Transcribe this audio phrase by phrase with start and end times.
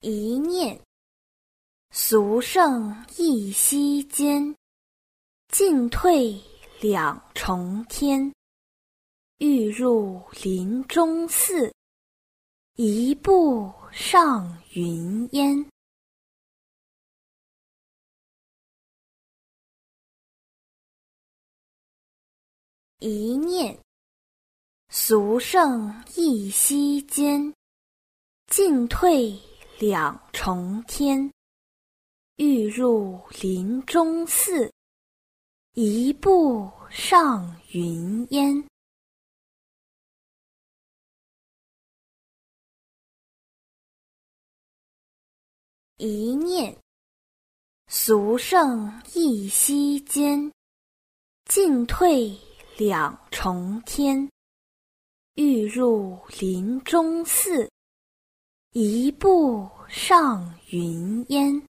[0.00, 0.80] 一念，
[1.90, 4.54] 俗圣一息间，
[5.48, 6.40] 进退
[6.80, 8.32] 两重天。
[9.38, 11.74] 欲入林中寺，
[12.74, 15.68] 一步上云烟。
[23.00, 23.76] 一念，
[24.90, 27.52] 俗圣一息间，
[28.46, 29.36] 进退。
[29.80, 31.32] 两重天，
[32.34, 34.72] 欲入林中寺，
[35.74, 38.68] 一步上云烟。
[45.98, 46.76] 一念，
[47.86, 50.52] 俗圣一息间，
[51.44, 52.36] 进退
[52.76, 54.28] 两重天，
[55.34, 57.70] 欲入林中寺。
[58.72, 61.67] 一步上云烟。